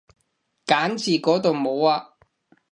[0.65, 2.15] 揀字嗰度冇啊